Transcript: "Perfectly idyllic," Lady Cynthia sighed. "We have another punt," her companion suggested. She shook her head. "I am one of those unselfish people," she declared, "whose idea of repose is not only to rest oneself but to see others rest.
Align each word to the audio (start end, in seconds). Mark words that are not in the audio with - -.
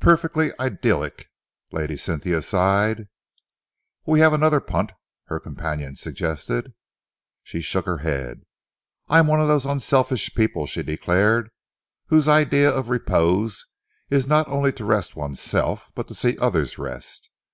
"Perfectly 0.00 0.52
idyllic," 0.60 1.30
Lady 1.72 1.96
Cynthia 1.96 2.42
sighed. 2.42 3.08
"We 4.04 4.20
have 4.20 4.34
another 4.34 4.60
punt," 4.60 4.92
her 5.28 5.40
companion 5.40 5.96
suggested. 5.96 6.74
She 7.42 7.62
shook 7.62 7.86
her 7.86 7.96
head. 8.04 8.42
"I 9.08 9.20
am 9.20 9.26
one 9.26 9.40
of 9.40 9.48
those 9.48 9.64
unselfish 9.64 10.34
people," 10.34 10.66
she 10.66 10.82
declared, 10.82 11.48
"whose 12.08 12.28
idea 12.28 12.68
of 12.70 12.90
repose 12.90 13.64
is 14.10 14.26
not 14.26 14.46
only 14.48 14.70
to 14.72 14.84
rest 14.84 15.16
oneself 15.16 15.90
but 15.94 16.08
to 16.08 16.14
see 16.14 16.36
others 16.36 16.76
rest. 16.76 17.30